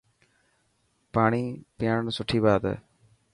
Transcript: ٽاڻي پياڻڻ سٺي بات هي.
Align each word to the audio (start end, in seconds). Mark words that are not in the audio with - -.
ٽاڻي 1.13 1.43
پياڻڻ 1.77 2.03
سٺي 2.17 2.39
بات 2.45 2.61
هي. 2.69 2.75